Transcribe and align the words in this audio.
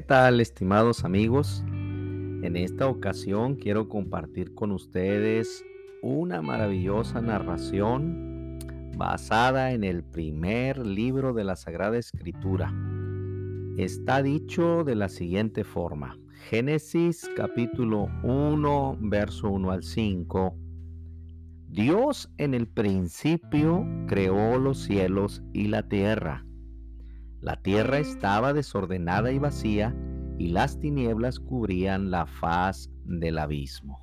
¿qué 0.00 0.06
tal 0.06 0.40
estimados 0.40 1.04
amigos? 1.04 1.62
En 1.68 2.56
esta 2.56 2.88
ocasión 2.88 3.56
quiero 3.56 3.90
compartir 3.90 4.54
con 4.54 4.72
ustedes 4.72 5.62
una 6.00 6.40
maravillosa 6.40 7.20
narración 7.20 8.58
basada 8.96 9.72
en 9.72 9.84
el 9.84 10.02
primer 10.02 10.78
libro 10.86 11.34
de 11.34 11.44
la 11.44 11.54
Sagrada 11.54 11.98
Escritura. 11.98 12.72
Está 13.76 14.22
dicho 14.22 14.84
de 14.84 14.94
la 14.94 15.10
siguiente 15.10 15.64
forma. 15.64 16.16
Génesis 16.48 17.28
capítulo 17.36 18.08
1, 18.22 18.96
verso 19.02 19.50
1 19.50 19.70
al 19.70 19.82
5. 19.82 20.56
Dios 21.68 22.32
en 22.38 22.54
el 22.54 22.68
principio 22.68 23.86
creó 24.06 24.58
los 24.58 24.78
cielos 24.78 25.42
y 25.52 25.68
la 25.68 25.86
tierra 25.90 26.46
la 27.40 27.56
tierra 27.56 27.98
estaba 27.98 28.52
desordenada 28.52 29.32
y 29.32 29.38
vacía, 29.38 29.94
y 30.38 30.48
las 30.48 30.78
tinieblas 30.78 31.38
cubrían 31.38 32.10
la 32.10 32.26
faz 32.26 32.90
del 33.04 33.38
abismo. 33.38 34.02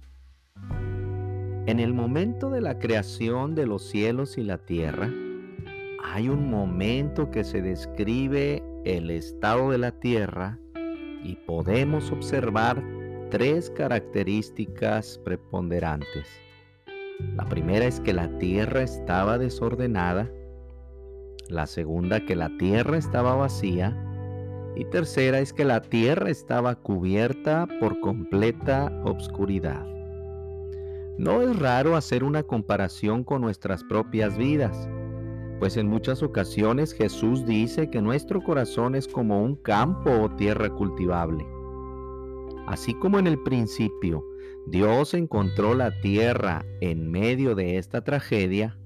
En 1.65 1.79
el 1.79 1.93
momento 1.93 2.49
de 2.49 2.61
la 2.61 2.79
creación 2.79 3.55
de 3.55 3.65
los 3.65 3.83
cielos 3.89 4.37
y 4.37 4.43
la 4.43 4.57
tierra, 4.57 5.11
hay 6.03 6.29
un 6.29 6.49
momento 6.49 7.29
que 7.29 7.43
se 7.43 7.61
describe 7.61 8.63
el 8.85 9.09
estado 9.09 9.71
de 9.71 9.77
la 9.77 9.91
tierra 9.91 10.57
y 11.23 11.35
podemos 11.45 12.11
observar 12.11 12.81
tres 13.29 13.69
características 13.69 15.19
preponderantes. 15.25 16.27
La 17.35 17.45
primera 17.49 17.85
es 17.85 17.99
que 17.99 18.13
la 18.13 18.29
tierra 18.37 18.83
estaba 18.83 19.37
desordenada, 19.37 20.31
la 21.51 21.67
segunda, 21.67 22.25
que 22.25 22.35
la 22.35 22.49
tierra 22.57 22.97
estaba 22.97 23.35
vacía. 23.35 23.95
Y 24.75 24.85
tercera 24.85 25.39
es 25.39 25.53
que 25.53 25.65
la 25.65 25.81
tierra 25.81 26.29
estaba 26.29 26.75
cubierta 26.75 27.67
por 27.79 27.99
completa 27.99 28.91
obscuridad. 29.03 29.85
No 31.17 31.41
es 31.41 31.57
raro 31.57 31.95
hacer 31.95 32.23
una 32.23 32.43
comparación 32.43 33.23
con 33.23 33.41
nuestras 33.41 33.83
propias 33.83 34.37
vidas, 34.37 34.87
pues 35.59 35.75
en 35.77 35.87
muchas 35.87 36.21
ocasiones 36.21 36.93
Jesús 36.93 37.45
dice 37.45 37.89
que 37.89 38.01
nuestro 38.01 38.41
corazón 38.43 38.93
es 38.93 39.07
como 39.07 39.41
un 39.41 39.55
campo 39.55 40.11
o 40.11 40.29
tierra 40.35 40.69
cultivable. 40.69 41.43
Así 42.67 42.93
como 42.93 43.17
en 43.17 43.25
el 43.25 43.41
principio 43.41 44.23
Dios 44.67 45.13
encontró 45.13 45.73
la 45.73 45.91
tierra 46.01 46.65
en 46.81 47.09
medio 47.09 47.55
de 47.55 47.77
esta 47.77 48.03
tragedia, 48.03 48.77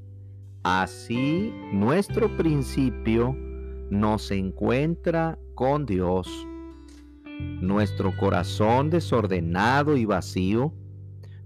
Así 0.63 1.51
nuestro 1.73 2.37
principio 2.37 3.35
nos 3.89 4.29
encuentra 4.29 5.39
con 5.55 5.87
Dios. 5.87 6.27
Nuestro 7.61 8.15
corazón 8.15 8.91
desordenado 8.91 9.97
y 9.97 10.05
vacío, 10.05 10.71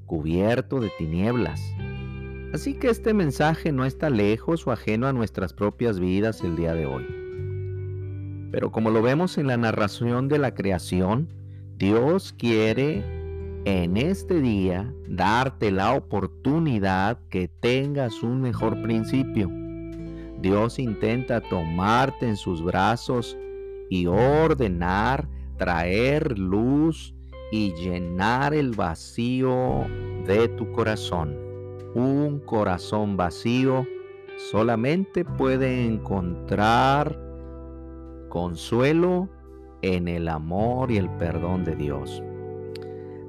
cubierto 0.06 0.82
de 0.82 0.92
tinieblas. 0.98 1.62
Así 2.54 2.74
que 2.74 2.90
este 2.90 3.14
mensaje 3.14 3.72
no 3.72 3.86
está 3.86 4.10
lejos 4.10 4.68
o 4.68 4.72
ajeno 4.72 5.08
a 5.08 5.14
nuestras 5.14 5.54
propias 5.54 5.98
vidas 5.98 6.42
el 6.42 6.58
día 6.58 6.74
de 6.74 6.86
hoy. 6.86 7.06
Pero 8.52 8.72
como 8.72 8.90
lo 8.90 9.02
vemos 9.02 9.38
en 9.38 9.48
la 9.48 9.56
narración 9.56 10.28
de 10.28 10.40
la 10.40 10.54
creación, 10.54 11.30
Dios 11.78 12.34
quiere 12.38 13.15
en 13.66 13.98
este 13.98 14.42
día 14.42 14.94
darte 15.10 15.72
la 15.72 15.96
oportunidad 15.96 17.18
que 17.30 17.48
tengas 17.48 18.22
un 18.22 18.40
mejor 18.40 18.80
principio. 18.84 19.50
Dios 20.40 20.78
intenta 20.78 21.42
tomarte 21.42 22.28
en 22.28 22.38
sus 22.38 22.64
brazos 22.64 23.36
y 23.90 24.06
ordenar, 24.06 25.28
traer 25.58 26.38
luz 26.38 27.16
y 27.52 27.74
llenar 27.74 28.54
el 28.54 28.72
vacío 28.72 29.86
de 30.28 30.48
tu 30.50 30.72
corazón. 30.72 31.36
Un 31.96 32.40
corazón 32.46 33.18
vacío 33.18 33.88
solamente 34.52 35.26
puede 35.26 35.86
encontrar 35.86 37.20
consuelo 38.30 39.28
en 39.82 40.08
el 40.08 40.28
amor 40.28 40.92
y 40.92 40.98
el 40.98 41.10
perdón 41.18 41.64
de 41.64 41.76
Dios. 41.76 42.22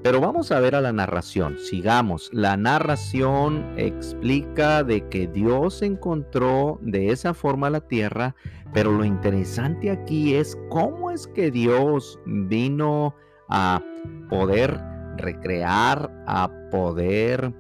Pero 0.07 0.21
vamos 0.21 0.53
a 0.53 0.61
ver 0.61 0.77
a 0.77 0.81
la 0.81 0.93
narración, 0.93 1.59
sigamos. 1.59 2.31
La 2.33 2.57
narración 2.57 3.67
explica 3.77 4.85
de 4.85 5.09
que 5.09 5.27
Dios 5.27 5.83
encontró 5.83 6.79
de 6.81 7.11
esa 7.11 7.35
forma 7.35 7.71
la 7.71 7.81
tierra, 7.81 8.37
pero 8.73 8.93
lo 8.93 9.05
interesante 9.05 9.91
aquí 9.91 10.37
es 10.37 10.57
cómo 10.69 11.11
es 11.11 11.27
que 11.27 11.51
Dios 11.51 12.21
vino 12.25 13.17
a 13.49 13.83
poder 14.31 14.81
recrear, 15.17 16.09
a 16.29 16.53
poder 16.71 17.53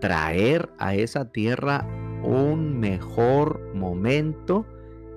traer 0.00 0.70
a 0.78 0.94
esa 0.94 1.32
tierra 1.32 1.84
un 2.22 2.78
mejor 2.78 3.74
momento. 3.74 4.64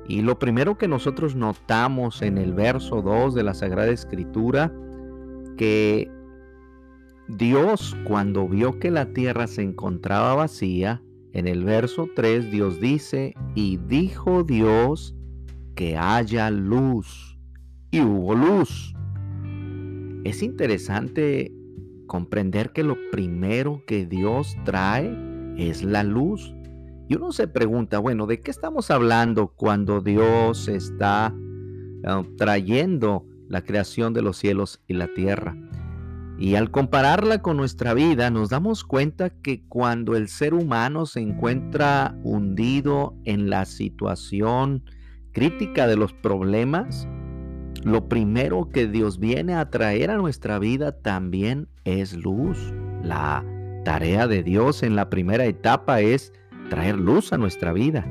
Y 0.08 0.24
lo 0.24 0.40
primero 0.40 0.80
que 0.80 0.88
nosotros 0.88 1.36
notamos 1.36 2.24
en 2.24 2.40
el 2.40 2.56
verso 2.56 3.04
2 3.04 3.36
de 3.36 3.44
la 3.44 3.54
Sagrada 3.54 3.92
Escritura, 3.92 4.74
que 5.58 6.10
Dios 7.38 7.96
cuando 8.04 8.48
vio 8.48 8.78
que 8.80 8.92
la 8.92 9.14
tierra 9.14 9.48
se 9.48 9.62
encontraba 9.62 10.36
vacía, 10.36 11.02
en 11.34 11.48
el 11.48 11.64
verso 11.64 12.10
3 12.14 12.52
Dios 12.52 12.82
dice, 12.82 13.34
y 13.56 13.78
dijo 13.78 14.44
Dios 14.44 15.16
que 15.76 15.98
haya 15.98 16.50
luz. 16.50 17.40
Y 17.90 18.02
hubo 18.02 18.36
luz. 18.36 18.94
Es 20.24 20.44
interesante 20.44 21.54
comprender 22.06 22.74
que 22.74 22.84
lo 22.84 22.98
primero 23.12 23.84
que 23.88 24.06
Dios 24.06 24.58
trae 24.66 25.16
es 25.58 25.84
la 25.84 26.04
luz. 26.04 26.54
Y 27.08 27.16
uno 27.16 27.32
se 27.32 27.48
pregunta, 27.48 28.00
bueno, 28.00 28.28
¿de 28.28 28.42
qué 28.42 28.52
estamos 28.52 28.92
hablando 28.92 29.48
cuando 29.56 30.02
Dios 30.02 30.68
está 30.68 31.34
ah, 32.06 32.24
trayendo 32.38 33.26
la 33.48 33.62
creación 33.62 34.14
de 34.14 34.22
los 34.22 34.38
cielos 34.38 34.82
y 34.88 34.94
la 34.94 35.08
tierra? 35.14 35.56
Y 36.42 36.56
al 36.56 36.72
compararla 36.72 37.44
con 37.44 37.56
nuestra 37.56 37.94
vida, 37.94 38.32
nos 38.32 38.50
damos 38.50 38.84
cuenta 38.84 39.30
que 39.30 39.64
cuando 39.68 40.16
el 40.16 40.28
ser 40.28 40.56
humano 40.56 41.06
se 41.06 41.20
encuentra 41.20 42.18
hundido 42.24 43.16
en 43.26 43.52
la 43.52 43.66
situación 43.66 44.84
crítica 45.34 45.86
de 45.86 45.98
los 45.98 46.14
problemas, 46.14 47.08
lo 47.84 48.10
primero 48.10 48.70
que 48.70 48.88
Dios 48.88 49.20
viene 49.20 49.54
a 49.54 49.70
traer 49.70 50.10
a 50.10 50.18
nuestra 50.18 50.58
vida 50.58 50.94
también 50.94 51.68
es 51.84 52.14
luz. 52.14 52.74
La 53.04 53.46
tarea 53.86 54.26
de 54.26 54.42
Dios 54.42 54.82
en 54.82 54.96
la 54.96 55.12
primera 55.12 55.46
etapa 55.46 56.02
es 56.02 56.34
traer 56.72 56.98
luz 56.98 57.34
a 57.34 57.38
nuestra 57.38 57.72
vida. 57.72 58.04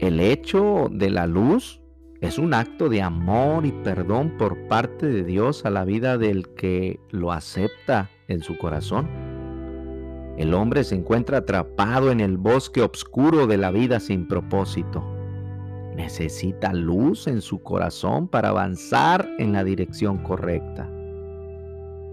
El 0.00 0.20
hecho 0.20 0.88
de 0.92 1.08
la 1.08 1.26
luz 1.26 1.79
es 2.20 2.38
un 2.38 2.52
acto 2.52 2.90
de 2.90 3.00
amor 3.00 3.64
y 3.64 3.72
perdón 3.72 4.36
por 4.36 4.68
parte 4.68 5.06
de 5.06 5.24
Dios 5.24 5.64
a 5.64 5.70
la 5.70 5.84
vida 5.84 6.18
del 6.18 6.48
que 6.50 7.00
lo 7.10 7.32
acepta 7.32 8.10
en 8.28 8.42
su 8.42 8.58
corazón. 8.58 9.08
El 10.36 10.52
hombre 10.54 10.84
se 10.84 10.96
encuentra 10.96 11.38
atrapado 11.38 12.10
en 12.10 12.20
el 12.20 12.36
bosque 12.36 12.82
oscuro 12.82 13.46
de 13.46 13.56
la 13.56 13.70
vida 13.70 14.00
sin 14.00 14.28
propósito. 14.28 15.02
Necesita 15.96 16.72
luz 16.74 17.26
en 17.26 17.40
su 17.40 17.62
corazón 17.62 18.28
para 18.28 18.50
avanzar 18.50 19.28
en 19.38 19.52
la 19.52 19.64
dirección 19.64 20.18
correcta. 20.18 20.90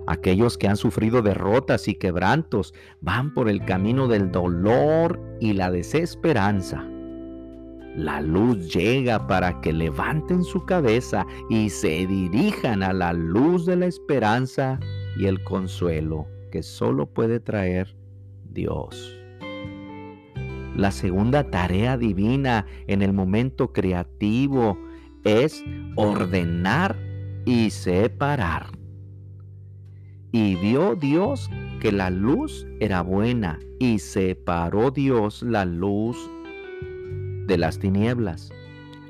Aquellos 0.07 0.57
que 0.57 0.69
han 0.69 0.77
sufrido 0.77 1.21
derrotas 1.21 1.89
y 1.89 1.95
quebrantos 1.95 2.73
van 3.01 3.33
por 3.33 3.49
el 3.49 3.65
camino 3.65 4.07
del 4.07 4.31
dolor 4.31 5.19
y 5.41 5.51
la 5.51 5.69
desesperanza 5.69 6.87
la 7.97 8.21
luz 8.21 8.71
llega 8.71 9.25
para 9.25 9.59
que 9.59 9.73
levanten 9.73 10.43
su 10.43 10.63
cabeza 10.65 11.25
y 11.49 11.71
se 11.71 12.05
dirijan 12.05 12.83
a 12.83 12.93
la 12.93 13.11
luz 13.11 13.65
de 13.65 13.75
la 13.75 13.87
esperanza 13.87 14.79
y 15.17 15.25
el 15.25 15.43
consuelo 15.43 16.27
que 16.51 16.61
solo 16.61 17.07
puede 17.07 17.39
traer 17.39 17.97
Dios. 18.51 19.17
La 20.75 20.91
segunda 20.91 21.49
tarea 21.49 21.97
divina 21.97 22.67
en 22.85 23.01
el 23.01 23.13
momento 23.13 23.73
creativo 23.73 24.77
es 25.23 25.63
ordenar 25.95 26.95
y 27.45 27.71
separar. 27.71 28.67
Y 30.31 30.55
vio 30.57 30.93
Dios 30.93 31.49
que 31.79 31.91
la 31.91 32.11
luz 32.11 32.67
era 32.79 33.01
buena 33.01 33.57
y 33.79 33.97
separó 33.97 34.91
Dios 34.91 35.41
la 35.41 35.65
luz 35.65 36.29
de 37.47 37.57
las 37.57 37.79
tinieblas. 37.79 38.51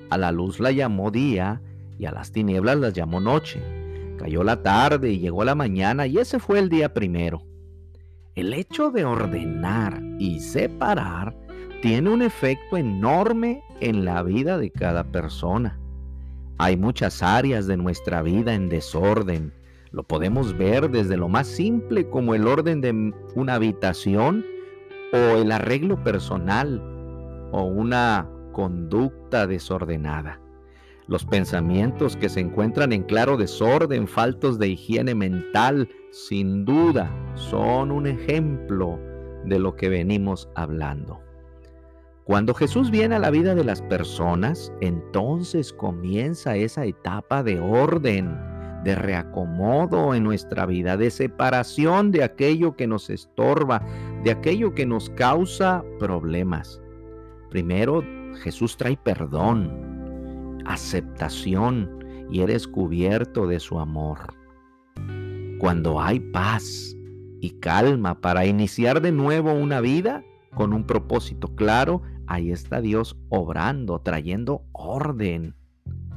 A 0.09 0.17
la 0.17 0.31
luz 0.31 0.59
la 0.59 0.71
llamó 0.71 1.11
día 1.11 1.61
y 1.99 2.05
a 2.05 2.11
las 2.11 2.31
tinieblas 2.31 2.77
las 2.77 2.93
llamó 2.93 3.19
noche. 3.19 3.61
Cayó 4.17 4.43
la 4.43 4.61
tarde 4.61 5.11
y 5.11 5.19
llegó 5.19 5.43
la 5.43 5.55
mañana 5.55 6.07
y 6.07 6.17
ese 6.17 6.39
fue 6.39 6.59
el 6.59 6.69
día 6.69 6.93
primero. 6.93 7.43
El 8.35 8.53
hecho 8.53 8.91
de 8.91 9.03
ordenar 9.03 10.01
y 10.19 10.39
separar 10.39 11.35
tiene 11.81 12.09
un 12.09 12.21
efecto 12.21 12.77
enorme 12.77 13.63
en 13.79 14.05
la 14.05 14.23
vida 14.23 14.57
de 14.57 14.71
cada 14.71 15.03
persona. 15.03 15.79
Hay 16.59 16.77
muchas 16.77 17.21
áreas 17.21 17.67
de 17.67 17.77
nuestra 17.77 18.21
vida 18.21 18.53
en 18.53 18.69
desorden. 18.69 19.53
Lo 19.91 20.03
podemos 20.03 20.57
ver 20.57 20.89
desde 20.89 21.17
lo 21.17 21.29
más 21.29 21.47
simple 21.47 22.09
como 22.09 22.35
el 22.35 22.47
orden 22.47 22.81
de 22.81 23.13
una 23.35 23.55
habitación 23.55 24.45
o 25.13 25.37
el 25.37 25.51
arreglo 25.51 26.03
personal 26.03 26.96
o 27.51 27.63
una 27.63 28.27
conducta 28.51 29.47
desordenada. 29.47 30.39
Los 31.07 31.25
pensamientos 31.25 32.17
que 32.17 32.27
se 32.27 32.41
encuentran 32.41 32.91
en 32.91 33.03
claro 33.03 33.37
desorden, 33.37 34.07
faltos 34.07 34.59
de 34.59 34.69
higiene 34.69 35.15
mental, 35.15 35.87
sin 36.11 36.65
duda 36.65 37.09
son 37.35 37.91
un 37.91 38.07
ejemplo 38.07 38.99
de 39.45 39.59
lo 39.59 39.75
que 39.75 39.87
venimos 39.87 40.49
hablando. 40.55 41.21
Cuando 42.25 42.53
Jesús 42.53 42.91
viene 42.91 43.15
a 43.15 43.19
la 43.19 43.29
vida 43.29 43.55
de 43.55 43.63
las 43.63 43.81
personas, 43.83 44.73
entonces 44.81 45.71
comienza 45.71 46.57
esa 46.57 46.83
etapa 46.83 47.41
de 47.41 47.57
orden, 47.57 48.37
de 48.83 48.95
reacomodo 48.95 50.13
en 50.13 50.23
nuestra 50.23 50.65
vida, 50.65 50.97
de 50.97 51.09
separación 51.09 52.11
de 52.11 52.25
aquello 52.25 52.75
que 52.75 52.85
nos 52.85 53.09
estorba, 53.09 53.81
de 54.25 54.31
aquello 54.31 54.73
que 54.75 54.85
nos 54.85 55.09
causa 55.11 55.85
problemas. 55.99 56.81
Primero, 57.49 58.03
Jesús 58.41 58.77
trae 58.77 58.97
perdón, 58.97 60.59
aceptación 60.65 62.03
y 62.29 62.41
eres 62.41 62.67
cubierto 62.67 63.47
de 63.47 63.59
su 63.59 63.79
amor. 63.79 64.19
Cuando 65.59 66.01
hay 66.01 66.19
paz 66.19 66.95
y 67.39 67.51
calma 67.59 68.19
para 68.19 68.45
iniciar 68.45 69.01
de 69.01 69.11
nuevo 69.11 69.53
una 69.53 69.81
vida 69.81 70.23
con 70.53 70.73
un 70.73 70.85
propósito 70.85 71.55
claro, 71.55 72.01
ahí 72.27 72.51
está 72.51 72.81
Dios 72.81 73.17
obrando, 73.29 73.99
trayendo 73.99 74.63
orden, 74.71 75.55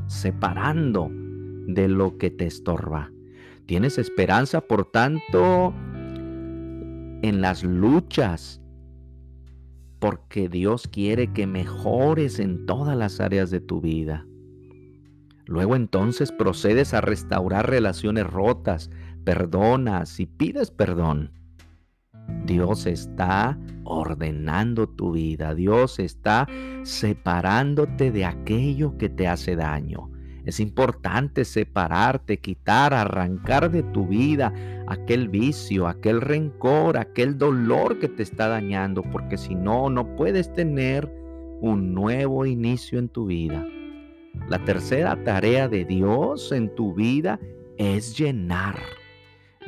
separando 0.07 1.11
de 1.67 1.89
lo 1.89 2.19
que 2.19 2.31
te 2.31 2.47
estorba. 2.47 3.11
Tienes 3.67 3.99
esperanza, 3.99 4.61
por 4.61 4.91
tanto, 4.91 5.73
en 7.23 7.41
las 7.41 7.63
luchas, 7.63 8.61
porque 10.01 10.49
Dios 10.49 10.89
quiere 10.89 11.33
que 11.33 11.47
mejores 11.47 12.41
en 12.41 12.67
todas 12.67 12.97
las 12.97 13.21
áreas 13.21 13.51
de 13.51 13.61
tu 13.61 13.81
vida. 13.81 14.27
Luego 15.47 15.77
entonces 15.77 16.33
procedes 16.33 16.95
a 16.95 17.01
restaurar 17.01 17.69
relaciones 17.69 18.27
rotas, 18.27 18.91
perdonas 19.25 20.19
y 20.19 20.27
pides 20.27 20.71
perdón. 20.71 21.33
Dios 22.47 22.87
está 22.87 23.59
ordenando 23.85 24.89
tu 24.89 25.13
vida. 25.13 25.55
Dios 25.55 25.99
está 25.99 26.47
separándote 26.83 28.11
de 28.11 28.25
aquello 28.25 28.97
que 28.97 29.09
te 29.09 29.29
hace 29.29 29.57
daño. 29.57 30.10
Es 30.51 30.59
importante 30.59 31.45
separarte, 31.45 32.41
quitar, 32.41 32.93
arrancar 32.93 33.71
de 33.71 33.85
tu 33.85 34.09
vida 34.09 34.53
aquel 34.89 35.29
vicio, 35.29 35.87
aquel 35.87 36.21
rencor, 36.21 36.99
aquel 36.99 37.39
dolor 37.39 38.01
que 38.01 38.09
te 38.09 38.25
está 38.25 38.49
dañando, 38.49 39.05
porque 39.05 39.39
si 39.39 39.55
no, 39.55 39.89
no 39.91 40.17
puedes 40.17 40.53
tener 40.53 41.09
un 41.61 41.95
nuevo 41.95 42.47
inicio 42.47 42.99
en 42.99 43.09
tu 43.09 43.27
vida. 43.27 43.65
La 44.49 44.59
tercera 44.65 45.23
tarea 45.23 45.69
de 45.69 45.85
Dios 45.85 46.51
en 46.51 46.75
tu 46.75 46.95
vida 46.95 47.39
es 47.79 48.19
llenar. 48.19 48.75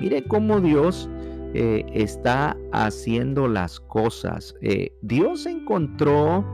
Mire 0.00 0.24
cómo 0.24 0.60
Dios 0.60 1.08
eh, 1.54 1.86
está 1.94 2.56
haciendo 2.72 3.46
las 3.46 3.78
cosas. 3.78 4.56
Eh, 4.62 4.92
Dios 5.00 5.46
encontró 5.46 6.44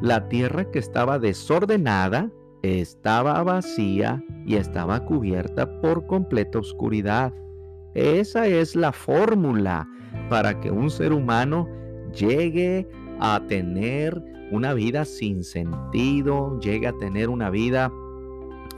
la 0.00 0.28
tierra 0.28 0.68
que 0.72 0.80
estaba 0.80 1.20
desordenada, 1.20 2.32
estaba 2.62 3.42
vacía 3.42 4.22
y 4.46 4.56
estaba 4.56 5.04
cubierta 5.04 5.80
por 5.80 6.06
completa 6.06 6.58
oscuridad. 6.58 7.32
Esa 7.94 8.46
es 8.46 8.76
la 8.76 8.92
fórmula 8.92 9.88
para 10.28 10.60
que 10.60 10.70
un 10.70 10.90
ser 10.90 11.12
humano 11.12 11.68
llegue 12.12 12.88
a 13.20 13.42
tener 13.48 14.22
una 14.50 14.74
vida 14.74 15.04
sin 15.04 15.44
sentido, 15.44 16.58
llegue 16.60 16.88
a 16.88 16.96
tener 16.98 17.28
una 17.28 17.50
vida 17.50 17.92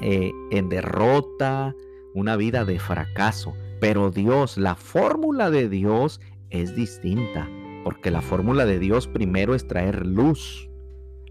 eh, 0.00 0.32
en 0.50 0.68
derrota, 0.68 1.74
una 2.14 2.36
vida 2.36 2.64
de 2.64 2.78
fracaso. 2.78 3.54
Pero 3.80 4.10
Dios, 4.10 4.58
la 4.58 4.74
fórmula 4.74 5.50
de 5.50 5.68
Dios 5.68 6.20
es 6.50 6.76
distinta, 6.76 7.48
porque 7.84 8.10
la 8.10 8.20
fórmula 8.20 8.66
de 8.66 8.78
Dios 8.78 9.08
primero 9.08 9.54
es 9.54 9.66
traer 9.66 10.06
luz, 10.06 10.70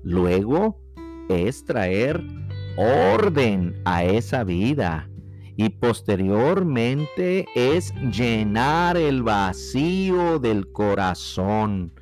luego 0.03 0.81
es 1.29 1.65
traer 1.65 2.23
orden 2.77 3.81
a 3.85 4.03
esa 4.03 4.43
vida 4.43 5.09
y 5.55 5.69
posteriormente 5.69 7.45
es 7.55 7.93
llenar 8.11 8.97
el 8.97 9.23
vacío 9.23 10.39
del 10.39 10.71
corazón. 10.71 11.93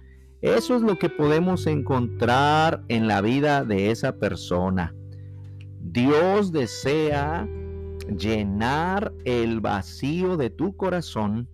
Eso 0.41 0.75
es 0.75 0.81
lo 0.81 0.97
que 0.97 1.09
podemos 1.09 1.67
encontrar 1.67 2.83
en 2.87 3.07
la 3.07 3.21
vida 3.21 3.65
de 3.65 3.91
esa 3.91 4.15
persona. 4.15 4.95
Dios 5.81 6.51
desea 6.51 7.47
llenar 8.17 9.11
el 9.25 9.59
vacío 9.59 10.37
de 10.37 10.49
tu 10.49 10.75
corazón 10.77 11.49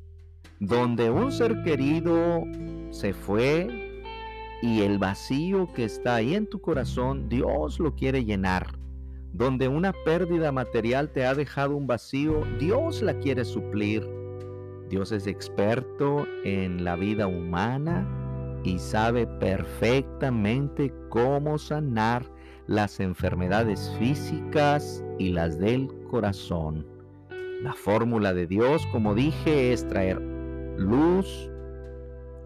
donde 0.59 1.09
un 1.09 1.31
ser 1.31 1.63
querido 1.63 2.43
se 2.91 3.13
fue 3.13 3.94
y 4.65 4.81
el 4.81 4.97
vacío 4.97 5.71
que 5.73 5.83
está 5.83 6.15
ahí 6.15 6.33
en 6.33 6.47
tu 6.47 6.59
corazón, 6.59 7.29
Dios 7.29 7.79
lo 7.79 7.93
quiere 7.93 8.25
llenar. 8.25 8.79
Donde 9.31 9.67
una 9.67 9.93
pérdida 10.05 10.51
material 10.51 11.11
te 11.11 11.23
ha 11.27 11.35
dejado 11.35 11.75
un 11.75 11.85
vacío, 11.85 12.41
Dios 12.59 13.03
la 13.03 13.19
quiere 13.19 13.45
suplir. 13.45 14.03
Dios 14.89 15.11
es 15.11 15.27
experto 15.27 16.25
en 16.43 16.83
la 16.83 16.95
vida 16.95 17.27
humana 17.27 18.07
y 18.63 18.79
sabe 18.79 19.27
perfectamente 19.27 20.91
cómo 21.09 21.59
sanar 21.59 22.25
las 22.65 22.99
enfermedades 22.99 23.93
físicas 23.99 25.03
y 25.19 25.29
las 25.29 25.59
del 25.59 25.89
corazón. 26.09 26.87
La 27.61 27.73
fórmula 27.73 28.33
de 28.33 28.47
Dios, 28.47 28.83
como 28.87 29.13
dije, 29.13 29.73
es 29.73 29.87
traer 29.87 30.19
luz, 30.77 31.51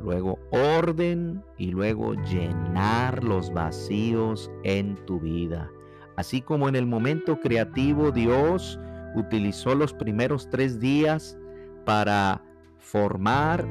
luego 0.02 0.40
orden 0.52 1.44
y 1.58 1.72
luego 1.72 2.14
llenar 2.14 3.24
los 3.24 3.52
vacíos 3.54 4.52
en 4.64 4.96
tu 5.06 5.20
vida. 5.20 5.70
Así 6.16 6.42
como 6.42 6.68
en 6.68 6.76
el 6.76 6.86
momento 6.86 7.40
creativo 7.40 8.12
Dios 8.12 8.80
utilizó 9.16 9.76
los 9.76 9.94
primeros 9.94 10.50
tres 10.50 10.80
días 10.80 11.38
para 11.86 12.44
formar. 12.78 13.68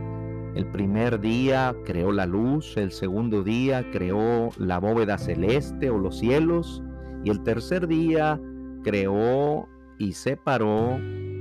El 0.55 0.67
primer 0.73 1.21
día 1.21 1.75
creó 1.85 2.11
la 2.11 2.27
luz, 2.27 2.77
el 2.77 2.91
segundo 2.91 3.43
día 3.43 3.89
creó 3.93 4.51
la 4.57 4.79
bóveda 4.79 5.19
celeste 5.19 5.91
o 5.91 5.99
los 5.99 6.19
cielos 6.19 6.83
y 7.25 7.31
el 7.31 7.43
tercer 7.43 7.87
día 7.87 8.41
creó 8.83 9.69
y 9.99 10.13
separó 10.13 10.99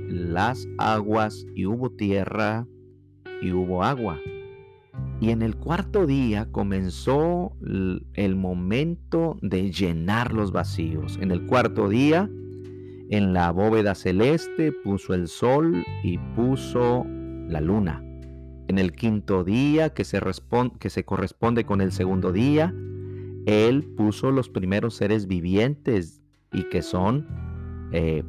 las 0.08 0.66
aguas 0.78 1.46
y 1.54 1.66
hubo 1.66 1.90
tierra 1.90 2.66
y 3.40 3.52
hubo 3.52 3.82
agua. 3.82 4.18
Y 5.20 5.30
en 5.30 5.42
el 5.42 5.56
cuarto 5.56 6.06
día 6.06 6.46
comenzó 6.52 7.52
el 8.14 8.36
momento 8.36 9.36
de 9.42 9.72
llenar 9.72 10.32
los 10.32 10.52
vacíos. 10.52 11.18
En 11.20 11.32
el 11.32 11.44
cuarto 11.46 11.88
día, 11.88 12.30
en 13.10 13.32
la 13.32 13.50
bóveda 13.50 13.94
celeste 13.94 14.70
puso 14.70 15.14
el 15.14 15.26
sol 15.26 15.84
y 16.04 16.18
puso 16.36 17.04
la 17.48 17.60
luna. 17.60 18.02
En 18.68 18.78
el 18.78 18.92
quinto 18.92 19.44
día, 19.44 19.90
que 19.90 20.04
se, 20.04 20.20
que 20.78 20.90
se 20.90 21.04
corresponde 21.04 21.64
con 21.64 21.80
el 21.80 21.90
segundo 21.90 22.32
día, 22.32 22.72
él 23.46 23.84
puso 23.96 24.30
los 24.30 24.50
primeros 24.50 24.94
seres 24.94 25.26
vivientes 25.26 26.22
y 26.52 26.64
que 26.64 26.82
son 26.82 27.26
eh, 27.92 28.22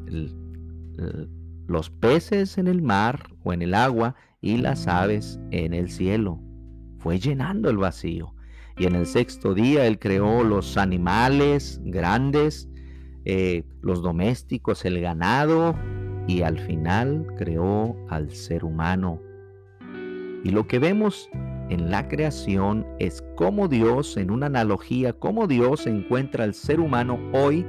los 1.67 1.89
peces 1.89 2.57
en 2.57 2.67
el 2.67 2.81
mar 2.81 3.29
o 3.43 3.53
en 3.53 3.61
el 3.61 3.73
agua 3.73 4.15
y 4.41 4.57
las 4.57 4.87
aves 4.87 5.39
en 5.51 5.73
el 5.73 5.89
cielo. 5.89 6.39
Fue 6.99 7.19
llenando 7.19 7.69
el 7.69 7.77
vacío. 7.77 8.33
Y 8.77 8.85
en 8.85 8.95
el 8.95 9.05
sexto 9.05 9.53
día 9.53 9.85
Él 9.87 9.99
creó 9.99 10.43
los 10.43 10.77
animales 10.77 11.81
grandes, 11.83 12.69
eh, 13.25 13.63
los 13.81 14.01
domésticos, 14.01 14.85
el 14.85 15.01
ganado, 15.01 15.75
y 16.27 16.43
al 16.43 16.59
final 16.59 17.25
creó 17.37 17.95
al 18.09 18.31
ser 18.31 18.63
humano. 18.63 19.19
Y 20.43 20.51
lo 20.51 20.67
que 20.67 20.79
vemos 20.79 21.29
en 21.69 21.91
la 21.91 22.07
creación 22.07 22.85
es 22.99 23.23
cómo 23.35 23.67
Dios, 23.67 24.15
en 24.15 24.31
una 24.31 24.45
analogía, 24.45 25.13
cómo 25.13 25.47
Dios 25.47 25.87
encuentra 25.87 26.43
al 26.43 26.53
ser 26.53 26.79
humano 26.79 27.19
hoy 27.33 27.65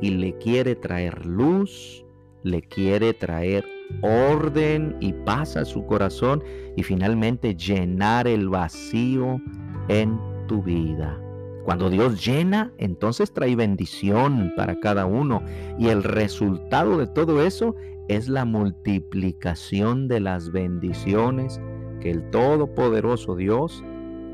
y 0.00 0.10
le 0.10 0.36
quiere 0.38 0.74
traer 0.74 1.26
luz, 1.26 2.04
le 2.42 2.62
quiere 2.62 3.12
traer 3.14 3.64
orden 4.02 4.96
y 5.00 5.12
paz 5.12 5.56
a 5.56 5.64
su 5.64 5.86
corazón 5.86 6.42
y 6.76 6.82
finalmente 6.82 7.54
llenar 7.54 8.26
el 8.26 8.48
vacío 8.48 9.40
en 9.88 10.18
tu 10.46 10.62
vida. 10.62 11.20
Cuando 11.64 11.90
Dios 11.90 12.24
llena, 12.24 12.72
entonces 12.78 13.32
trae 13.32 13.56
bendición 13.56 14.52
para 14.56 14.78
cada 14.78 15.04
uno. 15.04 15.42
Y 15.78 15.88
el 15.88 16.04
resultado 16.04 16.96
de 16.96 17.08
todo 17.08 17.42
eso 17.42 17.74
es 18.06 18.28
la 18.28 18.44
multiplicación 18.44 20.06
de 20.06 20.20
las 20.20 20.52
bendiciones 20.52 21.60
que 22.00 22.12
el 22.12 22.30
Todopoderoso 22.30 23.34
Dios 23.34 23.82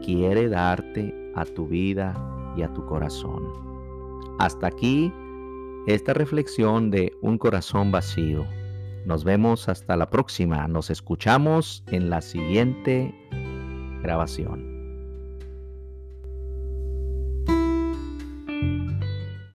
quiere 0.05 0.51
darte 0.51 1.15
a 1.35 1.47
tu 1.47 1.67
vida 1.67 2.53
y 2.55 2.63
a 2.63 2.73
tu 2.75 2.85
corazón. 2.85 3.45
Hasta 4.39 4.67
aquí 4.67 5.11
esta 5.87 6.13
reflexión 6.13 6.91
de 6.91 7.17
un 7.23 7.39
corazón 7.39 7.91
vacío. 7.91 8.45
Nos 9.05 9.25
vemos 9.25 9.69
hasta 9.69 9.97
la 9.97 10.11
próxima. 10.11 10.67
Nos 10.69 10.91
escuchamos 10.91 11.85
en 11.89 12.11
la 12.11 12.21
siguiente 12.21 13.15
grabación. 14.03 14.72